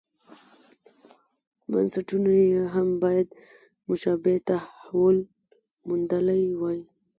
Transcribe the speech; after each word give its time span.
بنسټونو 1.71 2.29
یې 2.51 2.59
هم 2.73 2.87
باید 3.03 3.27
مشابه 3.89 4.33
تحول 4.49 5.17
موندلی 5.87 6.43
وای. 6.59 6.79